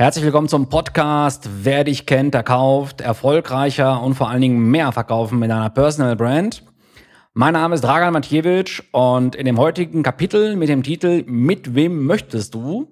[0.00, 4.92] Herzlich willkommen zum Podcast Wer dich kennt, der kauft, erfolgreicher und vor allen Dingen mehr
[4.92, 6.62] verkaufen mit einer Personal Brand.
[7.34, 12.06] Mein Name ist Dragan Matjewitsch und in dem heutigen Kapitel mit dem Titel Mit wem
[12.06, 12.88] möchtest du?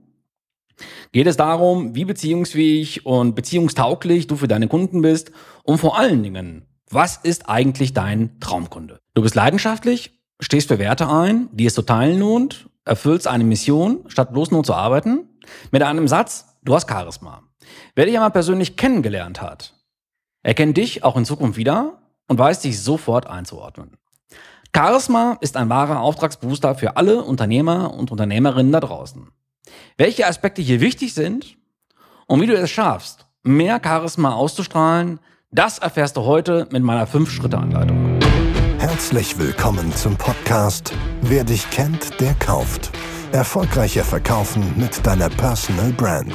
[1.13, 5.33] geht es darum, wie beziehungsfähig und beziehungstauglich du für deine Kunden bist
[5.63, 9.01] und vor allen Dingen, was ist eigentlich dein Traumkunde?
[9.15, 14.01] Du bist leidenschaftlich, stehst für Werte ein, die es zu teilen lohnt, erfüllst eine Mission,
[14.09, 15.25] statt bloß nur zu arbeiten.
[15.71, 17.45] Mit einem Satz, Du hast Charisma.
[17.95, 19.73] Wer dich einmal persönlich kennengelernt hat,
[20.43, 23.97] erkennt dich auch in Zukunft wieder und weiß dich sofort einzuordnen.
[24.77, 29.31] Charisma ist ein wahrer Auftragsbooster für alle Unternehmer und Unternehmerinnen da draußen.
[29.97, 31.57] Welche Aspekte hier wichtig sind
[32.27, 38.21] und wie du es schaffst, mehr Charisma auszustrahlen, das erfährst du heute mit meiner 5-Schritte-Anleitung.
[38.79, 42.91] Herzlich willkommen zum Podcast Wer dich kennt, der kauft.
[43.33, 46.35] Erfolgreicher verkaufen mit deiner Personal Brand.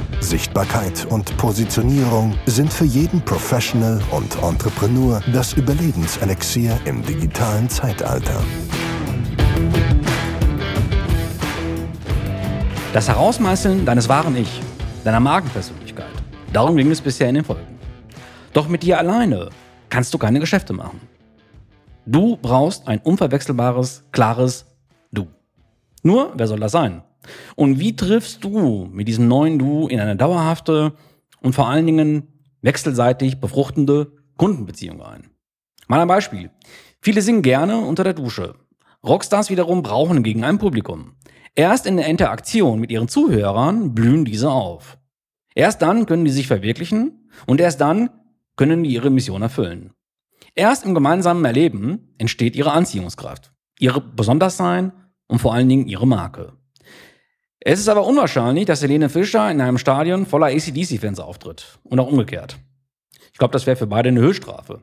[0.21, 8.41] Sichtbarkeit und Positionierung sind für jeden Professional und Entrepreneur das Überlebenselixier im digitalen Zeitalter.
[12.93, 14.61] Das Herausmeißeln deines wahren Ich,
[15.03, 16.05] deiner Markenpersönlichkeit.
[16.53, 17.79] Darum ging es bisher in den Folgen.
[18.53, 19.49] Doch mit dir alleine
[19.89, 21.01] kannst du keine Geschäfte machen.
[22.05, 24.65] Du brauchst ein unverwechselbares, klares
[25.11, 25.27] Du.
[26.03, 27.03] Nur, wer soll das sein?
[27.55, 30.93] Und wie triffst du mit diesem neuen Du in eine dauerhafte
[31.41, 32.27] und vor allen Dingen
[32.61, 35.29] wechselseitig befruchtende Kundenbeziehung ein?
[35.87, 36.49] Mal ein Beispiel.
[37.01, 38.55] Viele singen gerne unter der Dusche.
[39.03, 41.13] Rockstars wiederum brauchen gegen ein Publikum.
[41.55, 44.97] Erst in der Interaktion mit ihren Zuhörern blühen diese auf.
[45.53, 48.09] Erst dann können die sich verwirklichen und erst dann
[48.55, 49.91] können die ihre Mission erfüllen.
[50.55, 54.91] Erst im gemeinsamen Erleben entsteht ihre Anziehungskraft, ihre Besonderssein
[55.27, 56.53] und vor allen Dingen ihre Marke.
[57.63, 61.79] Es ist aber unwahrscheinlich, dass Helene Fischer in einem Stadion voller ACDC-Fans auftritt.
[61.83, 62.57] Und auch umgekehrt.
[63.31, 64.81] Ich glaube, das wäre für beide eine Höchststrafe.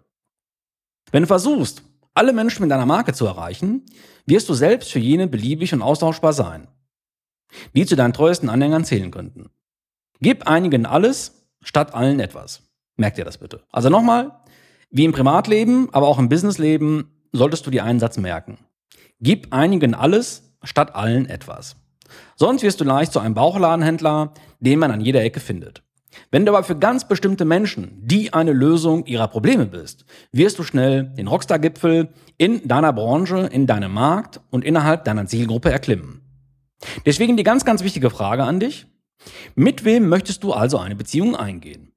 [1.10, 1.82] Wenn du versuchst,
[2.14, 3.84] alle Menschen mit deiner Marke zu erreichen,
[4.26, 6.68] wirst du selbst für jene beliebig und austauschbar sein,
[7.74, 9.50] die zu deinen treuesten Anhängern zählen könnten.
[10.20, 12.62] Gib einigen alles, statt allen etwas.
[12.96, 13.62] Merkt ihr das bitte.
[13.70, 14.40] Also nochmal,
[14.90, 18.58] wie im Privatleben, aber auch im Businessleben solltest du dir einen Satz merken.
[19.20, 21.76] Gib einigen alles, statt allen etwas.
[22.36, 25.82] Sonst wirst du leicht zu einem Bauchladenhändler, den man an jeder Ecke findet.
[26.30, 30.62] Wenn du aber für ganz bestimmte Menschen die eine Lösung ihrer Probleme bist, wirst du
[30.62, 36.22] schnell den Rockstar-Gipfel in deiner Branche, in deinem Markt und innerhalb deiner Zielgruppe erklimmen.
[37.06, 38.86] Deswegen die ganz, ganz wichtige Frage an dich.
[39.54, 41.92] Mit wem möchtest du also eine Beziehung eingehen?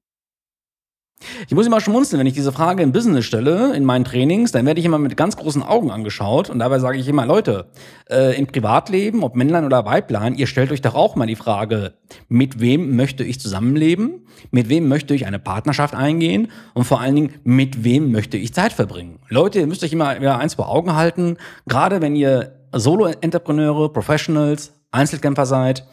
[1.48, 4.66] Ich muss immer schmunzeln, wenn ich diese Frage im Business stelle, in meinen Trainings, dann
[4.66, 7.66] werde ich immer mit ganz großen Augen angeschaut und dabei sage ich immer, Leute,
[8.10, 11.94] äh, im Privatleben, ob Männlein oder Weiblein, ihr stellt euch doch auch mal die Frage,
[12.28, 14.26] mit wem möchte ich zusammenleben?
[14.50, 16.48] Mit wem möchte ich eine Partnerschaft eingehen?
[16.74, 19.18] Und vor allen Dingen, mit wem möchte ich Zeit verbringen?
[19.28, 24.72] Leute, ihr müsst euch immer wieder eins vor Augen halten, gerade wenn ihr Solo-Entrepreneure, Professionals,
[24.90, 25.86] Einzelkämpfer seid,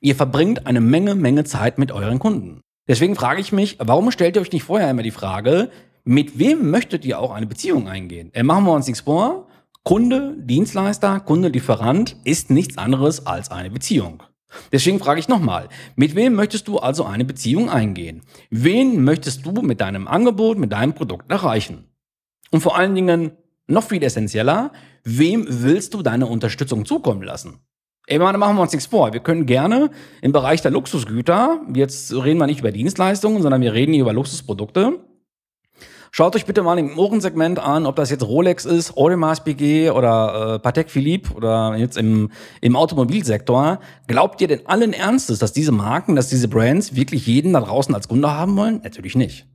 [0.00, 2.60] ihr verbringt eine Menge, Menge Zeit mit euren Kunden.
[2.92, 5.70] Deswegen frage ich mich, warum stellt ihr euch nicht vorher immer die Frage,
[6.04, 8.28] mit wem möchtet ihr auch eine Beziehung eingehen?
[8.34, 9.48] Äh, machen wir uns nichts vor.
[9.82, 14.22] Kunde, Dienstleister, Kunde, Lieferant ist nichts anderes als eine Beziehung.
[14.72, 18.24] Deswegen frage ich nochmal, mit wem möchtest du also eine Beziehung eingehen?
[18.50, 21.86] Wen möchtest du mit deinem Angebot, mit deinem Produkt erreichen?
[22.50, 23.30] Und vor allen Dingen,
[23.66, 24.70] noch viel essentieller,
[25.02, 27.60] wem willst du deine Unterstützung zukommen lassen?
[28.06, 29.12] Ey, machen wir uns nichts vor.
[29.12, 29.90] Wir können gerne
[30.22, 34.12] im Bereich der Luxusgüter, jetzt reden wir nicht über Dienstleistungen, sondern wir reden hier über
[34.12, 34.98] Luxusprodukte.
[36.14, 40.56] Schaut euch bitte mal im Ohrensegment an, ob das jetzt Rolex ist, Audemars Piguet oder
[40.56, 42.30] äh, Patek Philippe oder jetzt im,
[42.60, 43.78] im Automobilsektor.
[44.08, 47.94] Glaubt ihr denn allen Ernstes, dass diese Marken, dass diese Brands wirklich jeden da draußen
[47.94, 48.80] als Kunde haben wollen?
[48.82, 49.46] Natürlich nicht.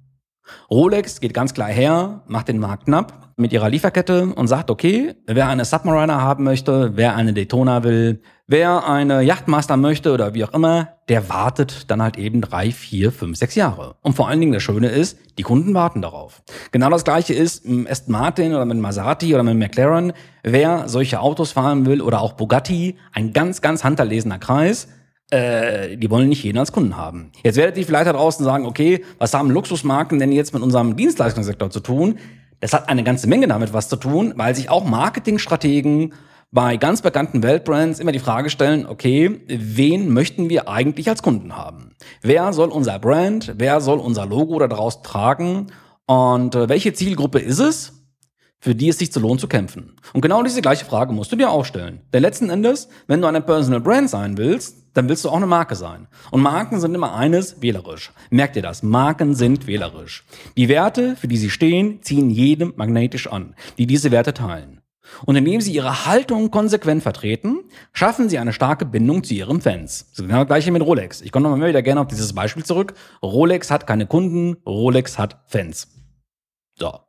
[0.71, 5.13] Rolex geht ganz klar her, macht den Markt knapp, mit ihrer Lieferkette und sagt, okay,
[5.27, 10.43] wer eine Submariner haben möchte, wer eine Daytona will, wer eine Yachtmaster möchte oder wie
[10.43, 13.95] auch immer, der wartet dann halt eben drei, vier, fünf, sechs Jahre.
[14.01, 16.41] Und vor allen Dingen das Schöne ist, die Kunden warten darauf.
[16.71, 20.13] Genau das gleiche ist mit Aston Martin oder mit Maserati oder mit McLaren.
[20.41, 24.87] Wer solche Autos fahren will oder auch Bugatti, ein ganz, ganz handverlesener Kreis,
[25.29, 27.31] äh, die wollen nicht jeden als Kunden haben.
[27.43, 30.95] Jetzt werdet ihr vielleicht da draußen sagen, okay, was haben Luxusmarken denn jetzt mit unserem
[30.95, 32.17] Dienstleistungssektor zu tun?
[32.59, 36.13] Das hat eine ganze Menge damit was zu tun, weil sich auch Marketingstrategen
[36.51, 41.55] bei ganz bekannten Weltbrands immer die Frage stellen, okay, wen möchten wir eigentlich als Kunden
[41.55, 41.91] haben?
[42.21, 45.67] Wer soll unser Brand, wer soll unser Logo daraus tragen
[46.05, 47.96] und äh, welche Zielgruppe ist es,
[48.67, 49.93] für die es sich zu lohnt zu kämpfen?
[50.11, 52.01] Und genau diese gleiche Frage musst du dir auch stellen.
[52.11, 55.45] Denn letzten Endes, wenn du eine Personal Brand sein willst, dann willst du auch eine
[55.45, 56.07] Marke sein.
[56.31, 58.11] Und Marken sind immer eines, wählerisch.
[58.29, 58.83] Merkt ihr das?
[58.83, 60.25] Marken sind wählerisch.
[60.57, 64.81] Die Werte, für die sie stehen, ziehen jedem magnetisch an, die diese Werte teilen.
[65.25, 67.61] Und indem sie ihre Haltung konsequent vertreten,
[67.93, 70.09] schaffen sie eine starke Bindung zu ihren Fans.
[70.09, 71.21] Das genau das gleiche mit Rolex.
[71.21, 72.95] Ich komme nochmal wieder gerne auf dieses Beispiel zurück.
[73.23, 75.87] Rolex hat keine Kunden, Rolex hat Fans.
[76.77, 77.06] So.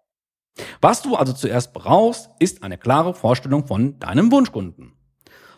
[0.80, 4.92] Was du also zuerst brauchst, ist eine klare Vorstellung von deinem Wunschkunden.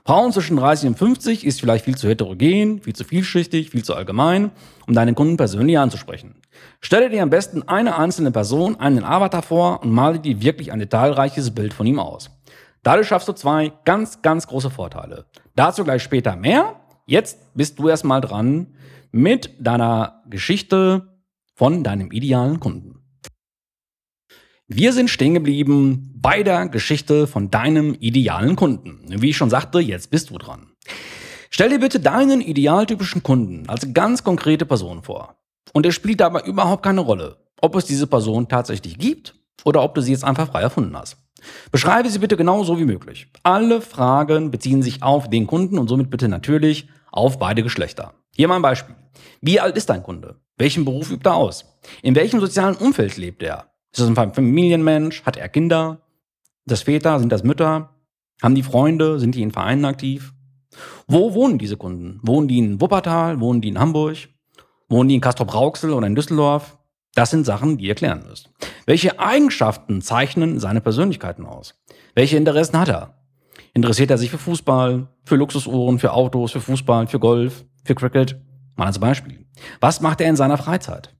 [0.06, 3.94] Frauen zwischen 30 und 50 ist vielleicht viel zu heterogen, viel zu vielschichtig, viel zu
[3.94, 4.50] allgemein,
[4.87, 6.37] um deinen Kunden persönlich anzusprechen.
[6.81, 10.79] Stelle dir am besten eine einzelne Person, einen Avatar vor und male dir wirklich ein
[10.79, 12.31] detailreiches Bild von ihm aus.
[12.82, 15.26] Dadurch schaffst du zwei ganz, ganz große Vorteile.
[15.55, 16.81] Dazu gleich später mehr.
[17.06, 18.75] Jetzt bist du erstmal dran
[19.12, 21.20] mit deiner Geschichte
[21.55, 23.00] von deinem idealen Kunden.
[24.72, 29.00] Wir sind stehen geblieben bei der Geschichte von deinem idealen Kunden.
[29.08, 30.69] Wie ich schon sagte, jetzt bist du dran.
[31.50, 35.34] Stell dir bitte deinen idealtypischen Kunden als ganz konkrete Person vor.
[35.72, 39.34] Und es spielt dabei überhaupt keine Rolle, ob es diese Person tatsächlich gibt
[39.64, 41.16] oder ob du sie jetzt einfach frei erfunden hast.
[41.73, 43.26] Beschreibe sie bitte genauso wie möglich.
[43.43, 48.14] Alle Fragen beziehen sich auf den Kunden und somit bitte natürlich auf beide Geschlechter.
[48.37, 48.94] Hier mal ein Beispiel.
[49.40, 50.37] Wie alt ist dein Kunde?
[50.58, 51.64] Welchen Beruf übt er aus?
[52.02, 53.66] In welchem sozialen Umfeld lebt er?
[53.92, 55.25] Ist das ein Familienmensch?
[55.25, 56.00] Hat er Kinder?
[56.64, 57.19] Das Väter?
[57.19, 57.90] Sind das Mütter?
[58.42, 59.19] Haben die Freunde?
[59.19, 60.32] Sind die in Vereinen aktiv?
[61.08, 62.20] Wo wohnen diese Kunden?
[62.22, 63.40] Wohnen die in Wuppertal?
[63.40, 64.28] Wohnen die in Hamburg?
[64.88, 66.78] Wohnen die in Castrop-Rauxel oder in Düsseldorf?
[67.14, 68.50] Das sind Sachen, die ihr klären müsst.
[68.87, 71.75] Welche Eigenschaften zeichnen seine Persönlichkeiten aus?
[72.14, 73.14] Welche Interessen hat er?
[73.75, 78.40] Interessiert er sich für Fußball, für Luxusuhren, für Autos, für Fußball, für Golf, für Cricket?
[78.76, 79.46] Mal als Beispiel.
[79.81, 81.14] Was macht er in seiner Freizeit?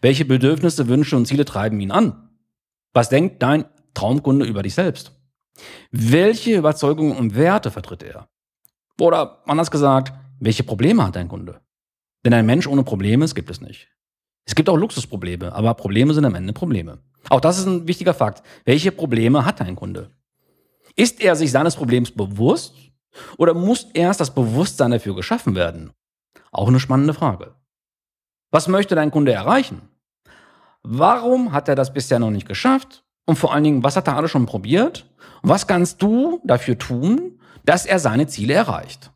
[0.00, 2.30] Welche Bedürfnisse, Wünsche und Ziele treiben ihn an?
[2.92, 3.64] Was denkt dein
[3.94, 5.12] Traumkunde über dich selbst?
[5.90, 8.28] Welche Überzeugungen und Werte vertritt er?
[9.00, 11.60] Oder anders gesagt, welche Probleme hat dein Kunde?
[12.24, 13.88] Denn ein Mensch ohne Probleme, gibt es nicht.
[14.44, 16.98] Es gibt auch Luxusprobleme, aber Probleme sind am Ende Probleme.
[17.28, 18.42] Auch das ist ein wichtiger Fakt.
[18.64, 20.10] Welche Probleme hat dein Kunde?
[20.96, 22.74] Ist er sich seines Problems bewusst
[23.38, 25.92] oder muss erst das Bewusstsein dafür geschaffen werden?
[26.50, 27.54] Auch eine spannende Frage.
[28.52, 29.80] Was möchte dein Kunde erreichen?
[30.82, 33.02] Warum hat er das bisher noch nicht geschafft?
[33.24, 35.06] Und vor allen Dingen, was hat er alles schon probiert?
[35.42, 39.10] Was kannst du dafür tun, dass er seine Ziele erreicht?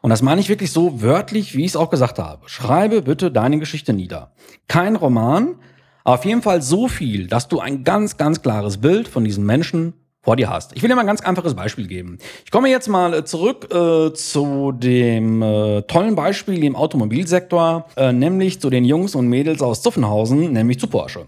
[0.00, 2.48] Und das meine ich wirklich so wörtlich, wie ich es auch gesagt habe.
[2.48, 4.32] Schreibe bitte deine Geschichte nieder.
[4.66, 5.56] Kein Roman,
[6.04, 9.44] aber auf jeden Fall so viel, dass du ein ganz, ganz klares Bild von diesem
[9.44, 10.72] Menschen vor dir hast.
[10.74, 12.18] Ich will dir mal ein ganz einfaches Beispiel geben.
[12.44, 18.12] Ich komme jetzt mal äh, zurück äh, zu dem äh, tollen Beispiel im Automobilsektor, äh,
[18.12, 21.26] nämlich zu den Jungs und Mädels aus Zuffenhausen, nämlich zu Porsche.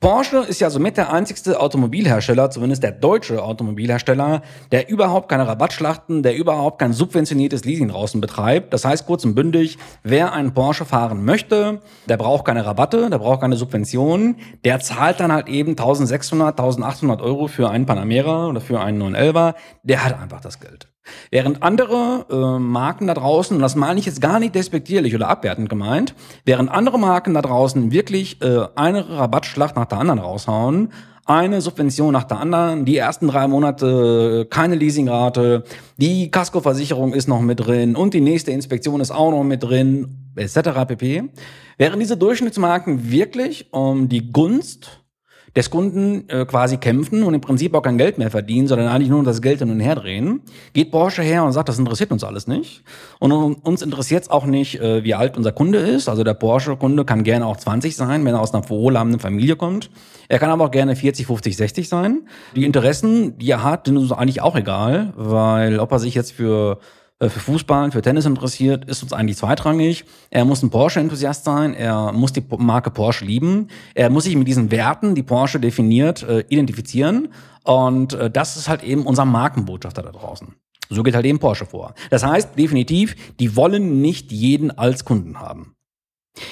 [0.00, 4.40] Porsche ist ja somit der einzigste Automobilhersteller, zumindest der deutsche Automobilhersteller,
[4.72, 8.72] der überhaupt keine Rabattschlachten, der überhaupt kein subventioniertes Leasing draußen betreibt.
[8.72, 13.18] Das heißt kurz und bündig, wer einen Porsche fahren möchte, der braucht keine Rabatte, der
[13.18, 18.62] braucht keine Subventionen, der zahlt dann halt eben 1600, 1800 Euro für einen Panamera oder
[18.62, 20.89] für einen 911er, der hat einfach das Geld.
[21.30, 25.28] Während andere äh, Marken da draußen, und das meine ich jetzt gar nicht despektierlich oder
[25.28, 26.14] abwertend gemeint,
[26.44, 30.92] während andere Marken da draußen wirklich äh, eine Rabattschlacht nach der anderen raushauen,
[31.30, 35.64] eine Subvention nach der anderen, die ersten drei Monate äh, keine Leasingrate,
[35.96, 40.32] die Kaskoversicherung ist noch mit drin und die nächste Inspektion ist auch noch mit drin,
[40.34, 40.86] etc.
[40.88, 41.24] pp.
[41.78, 44.99] Während diese Durchschnittsmarken wirklich um die Gunst
[45.56, 49.08] des Kunden äh, quasi kämpfen und im Prinzip auch kein Geld mehr verdienen, sondern eigentlich
[49.08, 50.42] nur das Geld hin und her drehen,
[50.72, 52.82] geht Porsche her und sagt, das interessiert uns alles nicht.
[53.18, 56.08] Und uns interessiert es auch nicht, äh, wie alt unser Kunde ist.
[56.08, 59.90] Also der Porsche-Kunde kann gerne auch 20 sein, wenn er aus einer wohlhabenden Familie kommt.
[60.28, 62.20] Er kann aber auch gerne 40, 50, 60 sein.
[62.54, 66.32] Die Interessen, die er hat, sind uns eigentlich auch egal, weil ob er sich jetzt
[66.32, 66.78] für
[67.28, 70.04] für Fußball, für Tennis interessiert, ist uns eigentlich zweitrangig.
[70.30, 74.48] Er muss ein Porsche-Enthusiast sein, er muss die Marke Porsche lieben, er muss sich mit
[74.48, 77.28] diesen Werten, die Porsche definiert, äh, identifizieren.
[77.64, 80.54] Und äh, das ist halt eben unser Markenbotschafter da draußen.
[80.88, 81.94] So geht halt eben Porsche vor.
[82.08, 85.74] Das heißt, definitiv, die wollen nicht jeden als Kunden haben.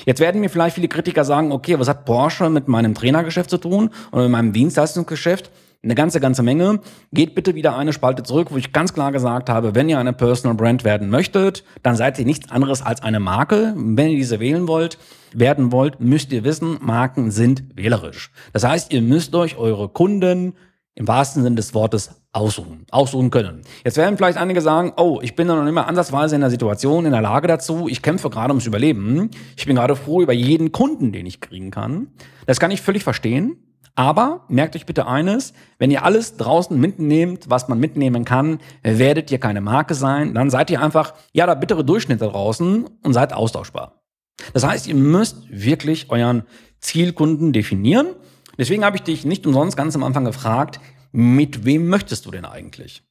[0.05, 3.59] Jetzt werden mir vielleicht viele Kritiker sagen, okay, was hat Porsche mit meinem Trainergeschäft zu
[3.59, 5.51] tun oder mit meinem Dienstleistungsgeschäft?
[5.83, 6.81] Eine ganze, ganze Menge.
[7.13, 10.13] Geht bitte wieder eine Spalte zurück, wo ich ganz klar gesagt habe, wenn ihr eine
[10.13, 13.75] Personal Brand werden möchtet, dann seid ihr nichts anderes als eine Marke.
[13.77, 14.99] Wenn ihr diese wählen wollt,
[15.33, 18.31] werden wollt, müsst ihr wissen, Marken sind wählerisch.
[18.53, 20.55] Das heißt, ihr müsst euch eure Kunden
[20.95, 23.63] im wahrsten Sinne des Wortes aussuchen, aussuchen können.
[23.85, 27.07] Jetzt werden vielleicht einige sagen, oh, ich bin noch nicht mal ansatzweise in der Situation,
[27.07, 30.73] in der Lage dazu, ich kämpfe gerade ums Überleben, ich bin gerade froh über jeden
[30.73, 32.09] Kunden, den ich kriegen kann.
[32.47, 33.68] Das kann ich völlig verstehen.
[33.99, 39.33] Aber merkt euch bitte eines, wenn ihr alles draußen mitnehmt, was man mitnehmen kann, werdet
[39.33, 40.35] ihr keine Marke sein.
[40.35, 44.05] Dann seid ihr einfach, ja, der bittere Durchschnitt da draußen und seid austauschbar.
[44.53, 46.45] Das heißt, ihr müsst wirklich euren
[46.79, 48.15] Zielkunden definieren.
[48.57, 50.79] Deswegen habe ich dich nicht umsonst ganz am Anfang gefragt,
[51.11, 53.03] mit wem möchtest du denn eigentlich?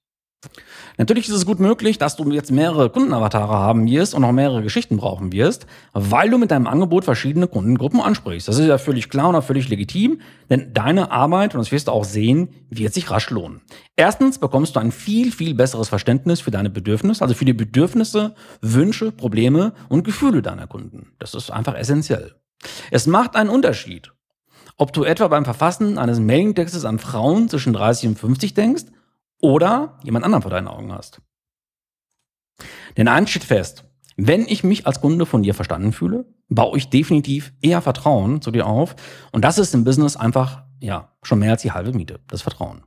[0.97, 4.63] Natürlich ist es gut möglich, dass du jetzt mehrere Kundenavatare haben wirst und auch mehrere
[4.63, 8.47] Geschichten brauchen wirst, weil du mit deinem Angebot verschiedene Kundengruppen ansprichst.
[8.47, 11.87] Das ist ja völlig klar und auch völlig legitim, denn deine Arbeit, und das wirst
[11.87, 13.61] du auch sehen, wird sich rasch lohnen.
[13.95, 18.33] Erstens bekommst du ein viel, viel besseres Verständnis für deine Bedürfnisse, also für die Bedürfnisse,
[18.61, 21.13] Wünsche, Probleme und Gefühle deiner Kunden.
[21.19, 22.35] Das ist einfach essentiell.
[22.89, 24.11] Es macht einen Unterschied,
[24.77, 28.85] ob du etwa beim Verfassen eines Mailingtextes an Frauen zwischen 30 und 50 denkst
[29.41, 31.21] oder jemand anderen vor deinen Augen hast.
[32.95, 36.89] Denn eins steht fest, wenn ich mich als Kunde von dir verstanden fühle, baue ich
[36.89, 38.95] definitiv eher Vertrauen zu dir auf.
[39.31, 42.83] Und das ist im Business einfach, ja, schon mehr als die halbe Miete, das Vertrauen.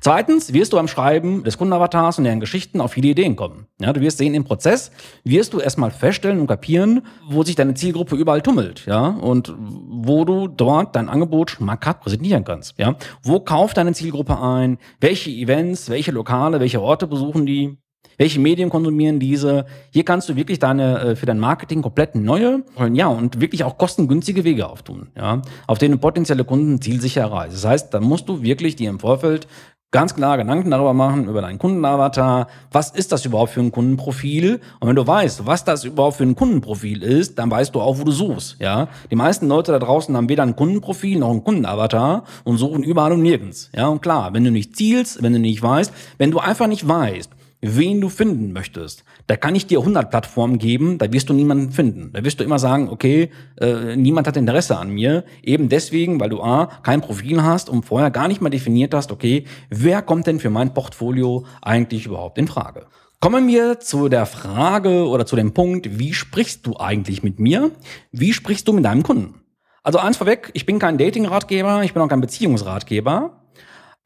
[0.00, 3.66] Zweitens wirst du beim Schreiben des Kundenavatars und deren Geschichten auf viele Ideen kommen.
[3.80, 4.90] Ja, du wirst sehen, im Prozess
[5.24, 10.24] wirst du erstmal feststellen und kapieren, wo sich deine Zielgruppe überall tummelt, ja, und wo
[10.24, 12.96] du dort dein Angebot schmackhaft präsentieren kannst, ja.
[13.22, 14.78] Wo kauft deine Zielgruppe ein?
[15.00, 17.78] Welche Events, welche Lokale, welche Orte besuchen die?
[18.18, 19.64] Welche Medien konsumieren diese?
[19.90, 23.78] Hier kannst du wirklich deine äh, für dein Marketing komplett neue, ja und wirklich auch
[23.78, 27.52] kostengünstige Wege auftun, ja, auf denen potenzielle Kunden zielsicher erreichen.
[27.52, 29.46] Das heißt, da musst du wirklich dir im Vorfeld
[29.90, 32.48] ganz klar Gedanken darüber machen, über deinen Kundenavatar.
[32.72, 34.60] Was ist das überhaupt für ein Kundenprofil?
[34.80, 37.98] Und wenn du weißt, was das überhaupt für ein Kundenprofil ist, dann weißt du auch,
[37.98, 38.88] wo du suchst, ja.
[39.10, 43.12] Die meisten Leute da draußen haben weder ein Kundenprofil noch ein Kundenavatar und suchen überall
[43.12, 43.86] und nirgends, ja.
[43.86, 47.30] Und klar, wenn du nicht zielst, wenn du nicht weißt, wenn du einfach nicht weißt,
[47.60, 49.04] wen du finden möchtest.
[49.26, 52.10] Da kann ich dir 100 Plattformen geben, da wirst du niemanden finden.
[52.12, 55.24] Da wirst du immer sagen, okay, äh, niemand hat Interesse an mir.
[55.42, 59.12] Eben deswegen, weil du A, kein Profil hast und vorher gar nicht mal definiert hast,
[59.12, 62.86] okay, wer kommt denn für mein Portfolio eigentlich überhaupt in Frage?
[63.20, 67.72] Kommen wir zu der Frage oder zu dem Punkt, wie sprichst du eigentlich mit mir?
[68.12, 69.40] Wie sprichst du mit deinem Kunden?
[69.82, 73.37] Also eins vorweg, ich bin kein Dating-Ratgeber, ich bin auch kein Beziehungsratgeber.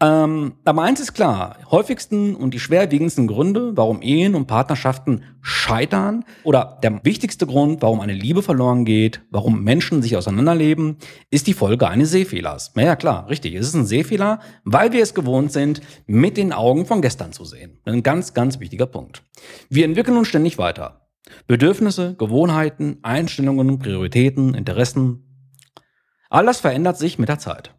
[0.03, 6.25] Ähm, aber eins ist klar, häufigsten und die schwerwiegendsten Gründe, warum Ehen und Partnerschaften scheitern
[6.43, 10.97] oder der wichtigste Grund, warum eine Liebe verloren geht, warum Menschen sich auseinanderleben,
[11.31, 12.73] ist die Folge eines Sehfehlers.
[12.75, 16.53] Na ja, klar, richtig, es ist ein Sehfehler, weil wir es gewohnt sind, mit den
[16.53, 17.79] Augen von gestern zu sehen.
[17.85, 19.23] Ein ganz, ganz wichtiger Punkt.
[19.71, 21.07] Wir entwickeln uns ständig weiter.
[21.47, 25.47] Bedürfnisse, Gewohnheiten, Einstellungen, Prioritäten, Interessen,
[26.29, 27.73] all das verändert sich mit der Zeit.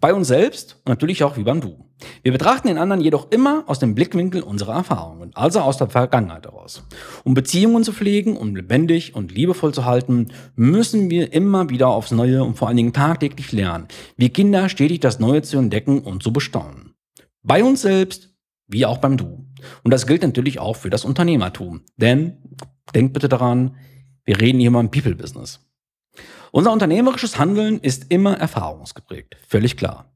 [0.00, 1.84] Bei uns selbst und natürlich auch wie beim Du.
[2.22, 6.46] Wir betrachten den anderen jedoch immer aus dem Blickwinkel unserer Erfahrungen, also aus der Vergangenheit
[6.46, 6.84] heraus.
[7.24, 12.12] Um Beziehungen zu pflegen, um lebendig und liebevoll zu halten, müssen wir immer wieder aufs
[12.12, 16.22] Neue und vor allen Dingen tagtäglich lernen, wie Kinder stetig das Neue zu entdecken und
[16.22, 16.94] zu bestaunen.
[17.42, 18.34] Bei uns selbst
[18.68, 19.46] wie auch beim Du.
[19.82, 21.80] Und das gilt natürlich auch für das Unternehmertum.
[21.96, 22.36] Denn,
[22.94, 23.76] denkt bitte daran,
[24.24, 25.60] wir reden hier mal im People-Business.
[26.50, 30.10] Unser unternehmerisches Handeln ist immer erfahrungsgeprägt, völlig klar.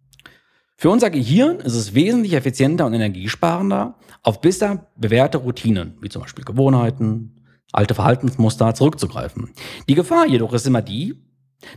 [0.77, 6.23] Für unser Gehirn ist es wesentlich effizienter und energiesparender, auf bisher bewährte Routinen, wie zum
[6.23, 9.51] Beispiel Gewohnheiten, alte Verhaltensmuster zurückzugreifen.
[9.89, 11.15] Die Gefahr jedoch ist immer die,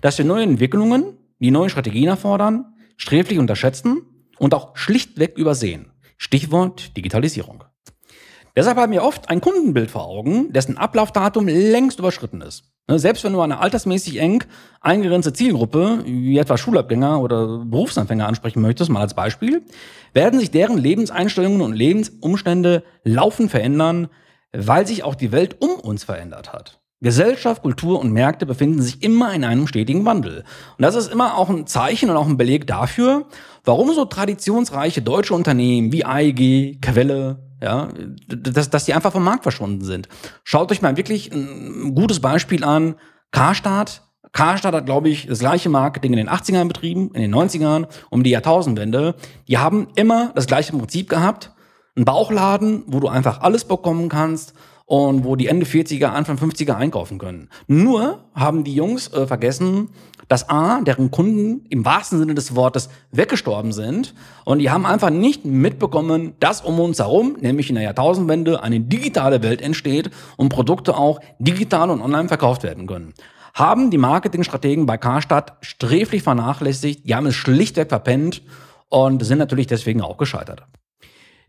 [0.01, 4.01] dass wir neue Entwicklungen, die neue Strategien erfordern, sträflich unterschätzen
[4.39, 5.91] und auch schlichtweg übersehen.
[6.17, 7.64] Stichwort Digitalisierung.
[8.55, 12.63] Deshalb haben wir oft ein Kundenbild vor Augen, dessen Ablaufdatum längst überschritten ist.
[12.87, 14.43] Ne, selbst wenn du eine altersmäßig eng
[14.79, 19.63] eingegrenzte Zielgruppe, wie etwa Schulabgänger oder Berufsanfänger ansprechen möchtest, mal als Beispiel,
[20.13, 24.07] werden sich deren Lebenseinstellungen und Lebensumstände laufend verändern,
[24.53, 26.79] weil sich auch die Welt um uns verändert hat.
[27.01, 30.43] Gesellschaft, Kultur und Märkte befinden sich immer in einem stetigen Wandel.
[30.77, 33.25] Und das ist immer auch ein Zeichen und auch ein Beleg dafür,
[33.63, 37.89] warum so traditionsreiche deutsche Unternehmen wie AEG, Quelle, ja,
[38.27, 40.09] dass, dass die einfach vom Markt verschwunden sind.
[40.43, 42.95] Schaut euch mal wirklich ein gutes Beispiel an.
[43.31, 44.01] Karstadt.
[44.31, 48.23] Karstadt hat, glaube ich, das gleiche Marketing in den 80ern betrieben, in den 90ern, um
[48.23, 49.15] die Jahrtausendwende.
[49.47, 51.51] Die haben immer das gleiche Prinzip gehabt.
[51.95, 54.53] Ein Bauchladen, wo du einfach alles bekommen kannst
[54.85, 57.49] und wo die Ende 40er, Anfang 50er einkaufen können.
[57.67, 59.89] Nur haben die Jungs äh, vergessen,
[60.27, 64.13] dass A, deren Kunden im wahrsten Sinne des Wortes weggestorben sind
[64.43, 68.79] und die haben einfach nicht mitbekommen, dass um uns herum, nämlich in der Jahrtausendwende, eine
[68.79, 73.13] digitale Welt entsteht und Produkte auch digital und online verkauft werden können.
[73.53, 78.41] Haben die Marketingstrategen bei Karstadt sträflich vernachlässigt, die haben es schlichtweg verpennt
[78.89, 80.63] und sind natürlich deswegen auch gescheitert.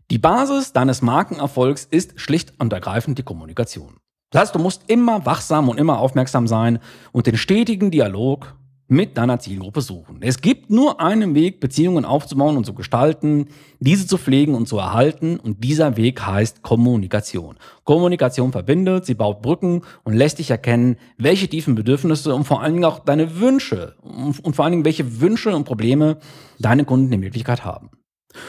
[0.09, 3.97] Die Basis deines Markenerfolgs ist schlicht und ergreifend die Kommunikation.
[4.31, 6.79] Das heißt, du musst immer wachsam und immer aufmerksam sein
[7.11, 8.55] und den stetigen Dialog
[8.87, 10.19] mit deiner Zielgruppe suchen.
[10.21, 13.47] Es gibt nur einen Weg, Beziehungen aufzubauen und zu gestalten,
[13.81, 17.57] diese zu pflegen und zu erhalten und dieser Weg heißt Kommunikation.
[17.83, 22.75] Kommunikation verbindet, sie baut Brücken und lässt dich erkennen, welche tiefen Bedürfnisse und vor allen
[22.75, 26.19] Dingen auch deine Wünsche und vor allen Dingen welche Wünsche und Probleme
[26.59, 27.89] deine Kunden in Wirklichkeit haben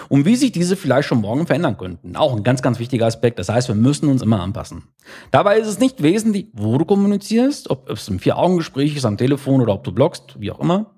[0.09, 2.17] und wie sich diese vielleicht schon morgen verändern könnten.
[2.17, 3.39] Auch ein ganz, ganz wichtiger Aspekt.
[3.39, 4.85] Das heißt, wir müssen uns immer anpassen.
[5.31, 9.61] Dabei ist es nicht wesentlich, wo du kommunizierst, ob es im Vier-Augen-Gespräch ist, am Telefon
[9.61, 10.95] oder ob du bloggst, wie auch immer.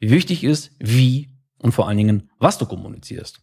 [0.00, 3.40] Wichtig ist, wie und vor allen Dingen, was du kommunizierst.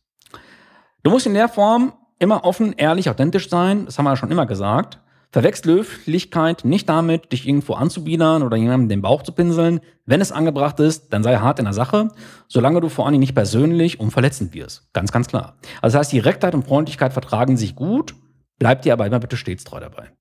[1.04, 3.86] Du musst in der Form immer offen, ehrlich, authentisch sein.
[3.86, 5.00] Das haben wir ja schon immer gesagt.
[5.32, 9.80] Verwechsel Höflichkeit nicht damit, dich irgendwo anzubiedern oder jemandem den Bauch zu pinseln.
[10.06, 12.10] Wenn es angebracht ist, dann sei hart in der Sache,
[12.48, 14.92] solange du vor allen Dingen nicht persönlich und verletzend wirst.
[14.92, 15.58] Ganz, ganz klar.
[15.82, 18.16] Also das heißt, Direktheit und Freundlichkeit vertragen sich gut,
[18.58, 20.12] bleib dir aber immer bitte stets treu dabei.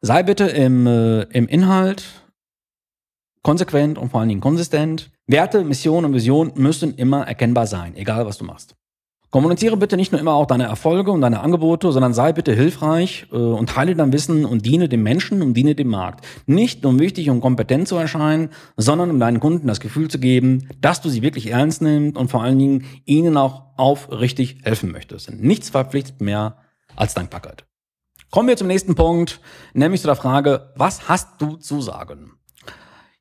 [0.00, 2.04] Sei bitte im, äh, im Inhalt
[3.42, 5.10] konsequent und vor allen Dingen konsistent.
[5.26, 8.76] Werte, Mission und Vision müssen immer erkennbar sein, egal was du machst.
[9.30, 13.26] Kommuniziere bitte nicht nur immer auch deine Erfolge und deine Angebote, sondern sei bitte hilfreich
[13.30, 16.26] äh, und teile dein Wissen und diene dem Menschen und diene dem Markt.
[16.46, 20.68] Nicht um wichtig und kompetent zu erscheinen, sondern um deinen Kunden das Gefühl zu geben,
[20.80, 25.30] dass du sie wirklich ernst nimmst und vor allen Dingen ihnen auch aufrichtig helfen möchtest.
[25.30, 26.56] Nichts verpflichtet mehr
[26.96, 27.66] als Dankbarkeit.
[28.30, 29.40] Kommen wir zum nächsten Punkt,
[29.74, 32.32] nämlich zu der Frage, was hast du zu sagen?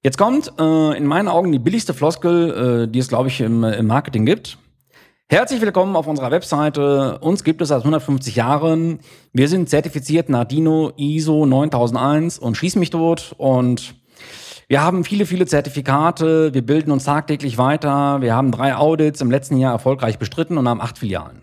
[0.04, 3.66] Jetzt kommt äh, in meinen Augen die billigste Floskel, äh, die es, glaube ich, im,
[3.66, 4.58] im Marketing gibt.
[5.30, 7.20] Herzlich willkommen auf unserer Webseite.
[7.20, 9.00] Uns gibt es seit 150 Jahren.
[9.34, 13.96] Wir sind zertifiziert nach DINO ISO 9001 und schieß mich tot und
[14.70, 16.54] wir haben viele, viele Zertifikate.
[16.54, 18.22] Wir bilden uns tagtäglich weiter.
[18.22, 21.42] Wir haben drei Audits im letzten Jahr erfolgreich bestritten und haben acht Filialen.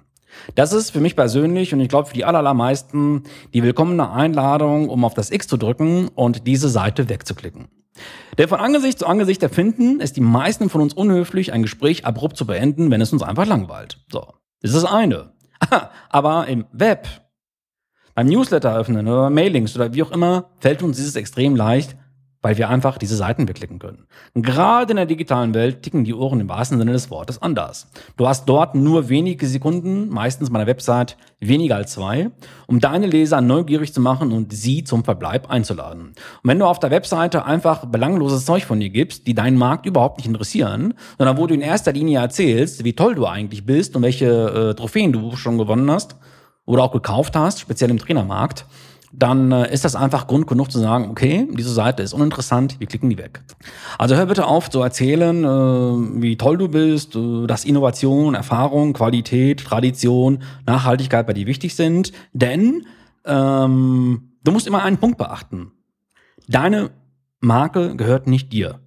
[0.55, 5.04] Das ist für mich persönlich und ich glaube für die allermeisten die willkommene Einladung, um
[5.04, 7.69] auf das X zu drücken und diese Seite wegzuklicken.
[8.39, 12.37] Denn von Angesicht zu Angesicht erfinden es die meisten von uns unhöflich, ein Gespräch abrupt
[12.37, 14.00] zu beenden, wenn es uns einfach langweilt.
[14.11, 14.26] So,
[14.61, 15.33] das ist das eine.
[16.09, 17.07] Aber im Web,
[18.15, 21.97] beim Newsletter öffnen oder Mailings oder wie auch immer, fällt uns dieses extrem leicht,
[22.45, 24.07] weil wir einfach diese Seiten beklicken können.
[24.35, 27.87] Gerade in der digitalen Welt ticken die Ohren im wahrsten Sinne des Wortes anders.
[28.19, 32.30] Du hast dort nur wenige Sekunden, meistens meiner Website weniger als zwei,
[32.67, 36.09] um deine Leser neugierig zu machen und sie zum Verbleib einzuladen.
[36.09, 39.87] Und wenn du auf der Webseite einfach belangloses Zeug von dir gibst, die deinen Markt
[39.87, 43.97] überhaupt nicht interessieren, sondern wo du in erster Linie erzählst, wie toll du eigentlich bist
[43.97, 46.17] und welche äh, Trophäen du schon gewonnen hast
[46.67, 48.67] oder auch gekauft hast, speziell im Trainermarkt,
[49.17, 52.87] dann äh, ist das einfach Grund genug zu sagen, okay, diese Seite ist uninteressant, wir
[52.87, 53.43] klicken die weg.
[53.99, 58.93] Also hör bitte auf zu erzählen, äh, wie toll du bist, äh, dass Innovation, Erfahrung,
[58.93, 62.87] Qualität, Tradition, Nachhaltigkeit bei dir wichtig sind, denn
[63.25, 65.73] ähm, du musst immer einen Punkt beachten.
[66.49, 66.91] Deine
[67.41, 68.81] Marke gehört nicht dir.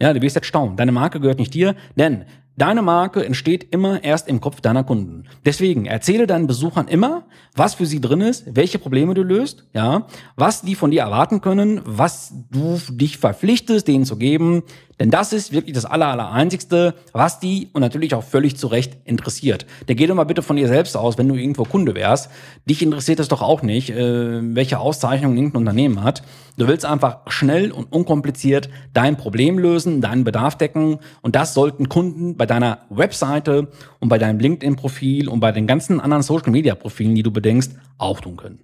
[0.00, 0.76] Ja, du wirst jetzt staunen.
[0.76, 2.24] Deine Marke gehört nicht dir, denn
[2.60, 5.24] Deine Marke entsteht immer erst im Kopf deiner Kunden.
[5.46, 7.24] Deswegen erzähle deinen Besuchern immer,
[7.56, 11.40] was für sie drin ist, welche Probleme du löst, ja, was die von dir erwarten
[11.40, 14.62] können, was du dich verpflichtest, denen zu geben,
[15.00, 18.66] denn das ist wirklich das aller, aller einzigste, was die und natürlich auch völlig zu
[18.68, 19.66] Recht interessiert.
[19.88, 22.30] Der geh doch mal bitte von dir selbst aus, wenn du irgendwo Kunde wärst.
[22.68, 26.22] Dich interessiert es doch auch nicht, äh, welche Auszeichnung irgendein Unternehmen hat.
[26.58, 31.88] Du willst einfach schnell und unkompliziert dein Problem lösen, deinen Bedarf decken und das sollten
[31.88, 37.22] Kunden bei deiner Webseite und bei deinem LinkedIn-Profil und bei den ganzen anderen Social-Media-Profilen, die
[37.22, 38.58] du bedenkst, auch tun können.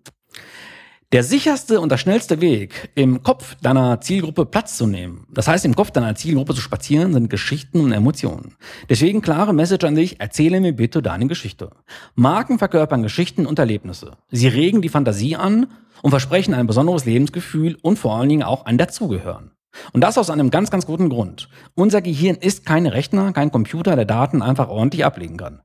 [1.13, 5.65] Der sicherste und der schnellste Weg, im Kopf deiner Zielgruppe Platz zu nehmen, das heißt
[5.65, 8.57] im Kopf deiner Zielgruppe zu spazieren, sind Geschichten und Emotionen.
[8.89, 11.71] Deswegen klare Message an dich, erzähle mir bitte deine Geschichte.
[12.17, 14.17] Marken verkörpern Geschichten und Erlebnisse.
[14.33, 15.69] Sie regen die Fantasie an
[16.03, 19.53] und versprechen ein besonderes Lebensgefühl und vor allen Dingen auch ein Dazugehören.
[19.93, 21.49] Und das aus einem ganz, ganz guten Grund.
[21.77, 25.61] Unser Gehirn ist kein Rechner, kein Computer, der Daten einfach ordentlich ablegen kann.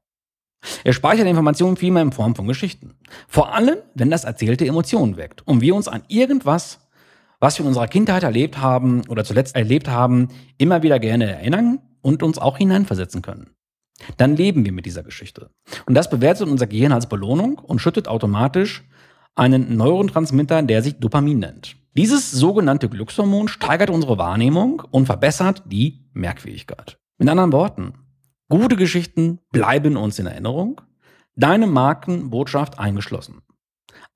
[0.83, 2.95] Er speichert Informationen vielmehr in Form von Geschichten.
[3.27, 6.79] Vor allem, wenn das Erzählte Emotionen weckt und wir uns an irgendwas,
[7.39, 11.79] was wir in unserer Kindheit erlebt haben oder zuletzt erlebt haben, immer wieder gerne erinnern
[12.01, 13.51] und uns auch hineinversetzen können.
[14.17, 15.51] Dann leben wir mit dieser Geschichte.
[15.85, 18.83] Und das bewertet unser Gehirn als Belohnung und schüttet automatisch
[19.35, 21.75] einen Neurotransmitter, der sich Dopamin nennt.
[21.93, 26.97] Dieses sogenannte Glückshormon steigert unsere Wahrnehmung und verbessert die Merkfähigkeit.
[27.17, 27.93] Mit anderen Worten,
[28.51, 30.81] gute Geschichten bleiben uns in Erinnerung,
[31.35, 33.41] deine Markenbotschaft eingeschlossen.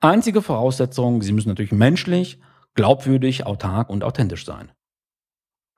[0.00, 2.38] Einzige Voraussetzung, sie müssen natürlich menschlich,
[2.74, 4.70] glaubwürdig, autark und authentisch sein.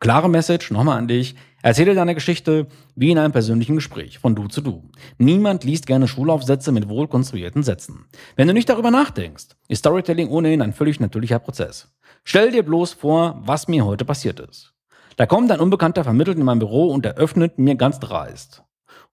[0.01, 1.37] Klare Message nochmal an dich.
[1.63, 2.67] Erzähle deine Geschichte
[2.97, 4.91] wie in einem persönlichen Gespräch, von du zu du.
[5.19, 8.07] Niemand liest gerne Schulaufsätze mit wohlkonstruierten Sätzen.
[8.37, 11.93] Wenn du nicht darüber nachdenkst, ist Storytelling ohnehin ein völlig natürlicher Prozess.
[12.25, 14.75] Stell dir bloß vor, was mir heute passiert ist.
[15.19, 18.63] Da kommt ein Unbekannter vermittelt in mein Büro und eröffnet mir ganz dreist.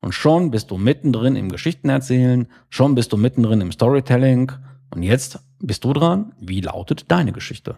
[0.01, 4.51] Und schon bist du mittendrin im Geschichtenerzählen, schon bist du mittendrin im Storytelling.
[4.93, 6.33] Und jetzt bist du dran.
[6.39, 7.77] Wie lautet deine Geschichte?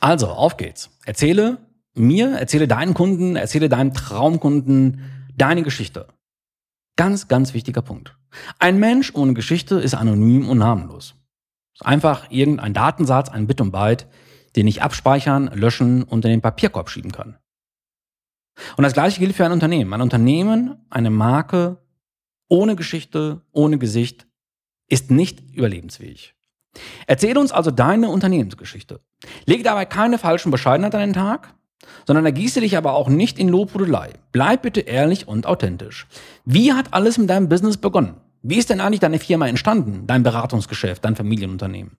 [0.00, 0.98] Also, auf geht's.
[1.04, 1.58] Erzähle
[1.92, 5.02] mir, erzähle deinen Kunden, erzähle deinem Traumkunden
[5.36, 6.08] deine Geschichte.
[6.96, 8.16] Ganz, ganz wichtiger Punkt.
[8.60, 11.16] Ein Mensch ohne Geschichte ist anonym und namenlos.
[11.74, 14.06] Ist einfach irgendein Datensatz, ein Bit und Byte,
[14.56, 17.36] den ich abspeichern, löschen und in den Papierkorb schieben kann.
[18.76, 19.92] Und das gleiche gilt für ein Unternehmen.
[19.92, 21.78] Ein Unternehmen, eine Marke
[22.48, 24.26] ohne Geschichte, ohne Gesicht
[24.88, 26.34] ist nicht überlebensfähig.
[27.06, 29.00] Erzähle uns also deine Unternehmensgeschichte.
[29.46, 31.54] Lege dabei keine falschen Bescheidenheit an den Tag,
[32.06, 34.12] sondern ergieße dich aber auch nicht in Lobhudelei.
[34.32, 36.06] Bleib bitte ehrlich und authentisch.
[36.44, 38.20] Wie hat alles mit deinem Business begonnen?
[38.42, 41.96] Wie ist denn eigentlich deine Firma entstanden, dein Beratungsgeschäft, dein Familienunternehmen?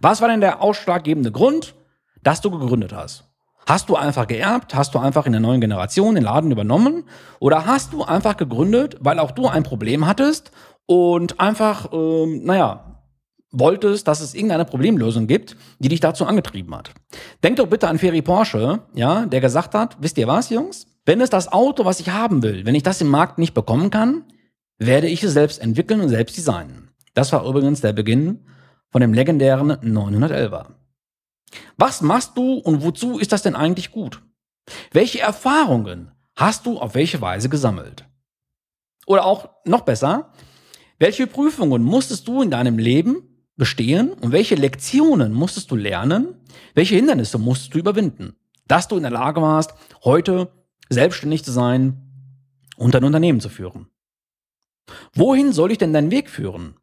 [0.00, 1.74] Was war denn der ausschlaggebende Grund,
[2.22, 3.24] dass du gegründet hast?
[3.66, 4.74] Hast du einfach geerbt?
[4.74, 7.04] Hast du einfach in der neuen Generation den Laden übernommen?
[7.38, 10.50] Oder hast du einfach gegründet, weil auch du ein Problem hattest
[10.86, 12.92] und einfach, ähm, naja,
[13.52, 16.90] wolltest, dass es irgendeine Problemlösung gibt, die dich dazu angetrieben hat.
[17.44, 20.86] Denk doch bitte an Ferry Porsche, ja, der gesagt hat, wisst ihr was, Jungs?
[21.04, 23.90] Wenn es das Auto, was ich haben will, wenn ich das im Markt nicht bekommen
[23.90, 24.24] kann,
[24.78, 26.90] werde ich es selbst entwickeln und selbst designen.
[27.14, 28.46] Das war übrigens der Beginn
[28.90, 30.66] von dem legendären 911er.
[31.76, 34.22] Was machst du und wozu ist das denn eigentlich gut?
[34.92, 38.04] Welche Erfahrungen hast du auf welche Weise gesammelt?
[39.06, 40.32] Oder auch noch besser,
[40.98, 46.36] welche Prüfungen musstest du in deinem Leben bestehen und welche Lektionen musstest du lernen,
[46.74, 48.36] welche Hindernisse musstest du überwinden,
[48.66, 50.52] dass du in der Lage warst, heute
[50.88, 52.12] selbstständig zu sein
[52.76, 53.88] und ein Unternehmen zu führen.
[55.14, 56.76] Wohin soll ich denn deinen Weg führen?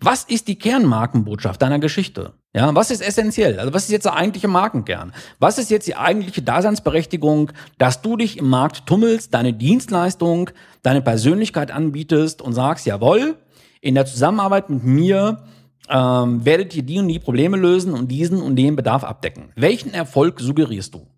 [0.00, 2.34] Was ist die Kernmarkenbotschaft deiner Geschichte?
[2.54, 3.58] Ja, was ist essentiell?
[3.58, 5.12] Also was ist jetzt der eigentliche Markenkern?
[5.40, 10.50] Was ist jetzt die eigentliche Daseinsberechtigung, dass du dich im Markt tummelst, deine Dienstleistung,
[10.82, 13.36] deine Persönlichkeit anbietest und sagst, jawohl,
[13.80, 15.44] in der Zusammenarbeit mit mir
[15.88, 19.52] ähm, werdet ihr die und die Probleme lösen und diesen und den Bedarf abdecken.
[19.56, 21.08] Welchen Erfolg suggerierst du?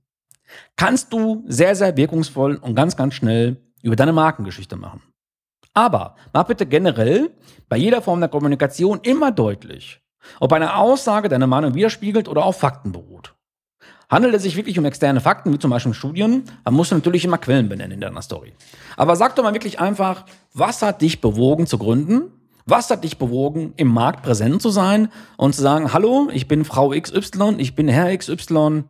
[0.77, 5.03] Kannst du sehr, sehr wirkungsvoll und ganz, ganz schnell über deine Markengeschichte machen.
[5.77, 7.31] Aber mach bitte generell
[7.69, 10.01] bei jeder Form der Kommunikation immer deutlich,
[10.41, 13.35] ob eine Aussage deine Meinung widerspiegelt oder auf Fakten beruht.
[14.09, 17.27] Handelt es sich wirklich um externe Fakten, wie zum Beispiel Studien, dann musst du natürlich
[17.27, 18.55] immer Quellen benennen in deiner Story.
[18.97, 22.33] Aber sag doch mal wirklich einfach, was hat dich bewogen zu gründen
[22.69, 26.65] was hat dich bewogen, im Markt präsent zu sein und zu sagen, hallo, ich bin
[26.65, 28.83] Frau XY, ich bin Herr XY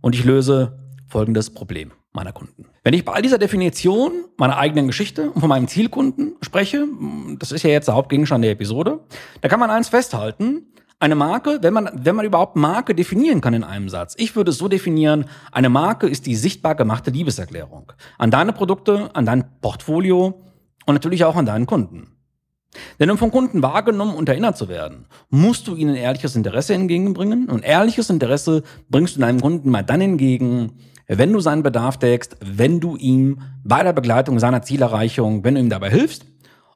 [0.00, 0.76] und ich löse
[1.06, 2.66] folgendes Problem meiner Kunden.
[2.82, 6.86] Wenn ich bei all dieser Definition meiner eigenen Geschichte und von meinem Zielkunden spreche,
[7.38, 9.00] das ist ja jetzt der Hauptgegenstand der Episode,
[9.40, 10.68] da kann man eins festhalten,
[11.00, 14.14] eine Marke, wenn man, wenn man überhaupt Marke definieren kann in einem Satz.
[14.16, 17.92] Ich würde es so definieren, eine Marke ist die sichtbar gemachte Liebeserklärung.
[18.16, 20.40] An deine Produkte, an dein Portfolio
[20.86, 22.14] und natürlich auch an deinen Kunden.
[22.98, 27.48] Denn um von Kunden wahrgenommen und erinnert zu werden, musst du ihnen ehrliches Interesse entgegenbringen.
[27.48, 30.72] Und ehrliches Interesse bringst du deinem Kunden mal dann entgegen,
[31.06, 35.60] wenn du seinen Bedarf deckst, wenn du ihm bei der Begleitung seiner Zielerreichung, wenn du
[35.60, 36.26] ihm dabei hilfst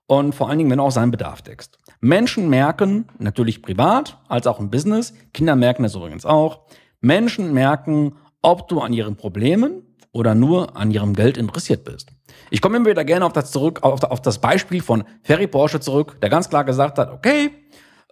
[0.06, 1.78] und vor allen Dingen, wenn du auch seinen Bedarf deckst.
[2.00, 6.60] Menschen merken, natürlich privat als auch im Business, Kinder merken das übrigens auch,
[7.00, 12.10] Menschen merken, ob du an ihren Problemen oder nur an ihrem Geld interessiert bist.
[12.50, 16.18] Ich komme immer wieder gerne auf das zurück, auf, das Beispiel von Ferry Porsche zurück,
[16.22, 17.50] der ganz klar gesagt hat, okay,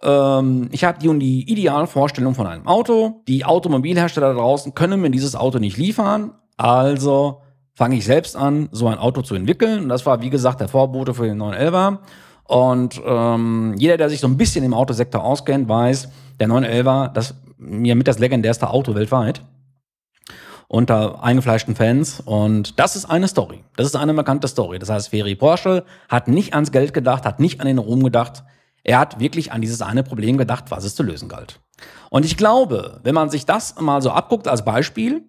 [0.03, 3.21] ähm, ich habe die und die Idealvorstellung von einem Auto.
[3.27, 6.31] Die Automobilhersteller draußen können mir dieses Auto nicht liefern.
[6.57, 7.41] Also
[7.73, 9.83] fange ich selbst an, so ein Auto zu entwickeln.
[9.83, 11.99] Und das war, wie gesagt, der Vorbote für den 911er.
[12.43, 17.35] Und ähm, jeder, der sich so ein bisschen im Autosektor auskennt, weiß, der 911er, das
[17.57, 19.41] mir mit das legendärste Auto weltweit
[20.67, 22.19] unter eingefleischten Fans.
[22.19, 23.63] Und das ist eine Story.
[23.75, 24.79] Das ist eine markante Story.
[24.79, 28.43] Das heißt, Ferry Porsche hat nicht ans Geld gedacht, hat nicht an den Ruhm gedacht.
[28.83, 31.59] Er hat wirklich an dieses eine Problem gedacht, was es zu lösen galt.
[32.09, 35.23] Und ich glaube, wenn man sich das mal so abguckt als Beispiel,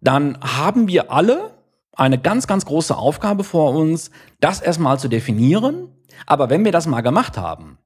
[0.00, 1.54] dann haben wir alle
[1.94, 5.88] eine ganz, ganz große Aufgabe vor uns, das erstmal zu definieren.
[6.26, 7.78] Aber wenn wir das mal gemacht haben,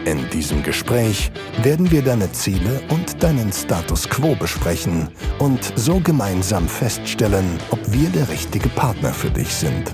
[0.06, 1.30] In diesem Gespräch
[1.62, 8.08] werden wir deine Ziele und deinen Status quo besprechen und so gemeinsam feststellen, ob wir
[8.08, 9.92] der richtige Partner für dich sind.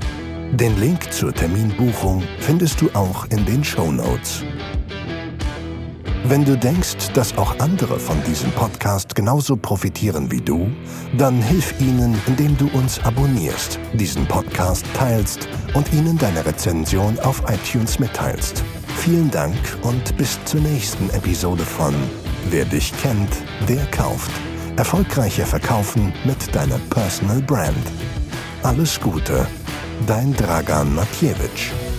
[0.53, 4.45] Den Link zur Terminbuchung findest du auch in den Show Notes.
[6.25, 10.71] Wenn du denkst, dass auch andere von diesem Podcast genauso profitieren wie du,
[11.17, 17.43] dann hilf ihnen, indem du uns abonnierst, diesen Podcast teilst und ihnen deine Rezension auf
[17.51, 18.63] iTunes mitteilst.
[18.99, 21.95] Vielen Dank und bis zur nächsten Episode von
[22.51, 23.31] Wer dich kennt,
[23.71, 24.31] der kauft.
[24.77, 27.87] Erfolgreicher verkaufen mit deiner Personal Brand.
[28.63, 29.47] Alles Gute,
[30.07, 31.92] dein Dragan Matjewitsch.